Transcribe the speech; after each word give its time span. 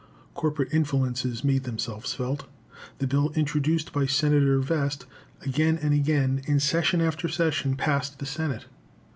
Corporate 0.33 0.73
influences 0.73 1.43
made 1.43 1.63
themselves 1.65 2.11
felt. 2.15 2.47
The 2.97 3.05
bill 3.05 3.31
introduced 3.35 3.93
by 3.93 4.07
Senator 4.07 4.57
Vest 4.59 5.05
again 5.43 5.77
and 5.79 5.93
again, 5.93 6.41
in 6.47 6.59
session 6.59 7.01
after 7.01 7.27
session, 7.29 7.75
passed 7.75 8.17
the 8.17 8.25
Senate. 8.25 8.65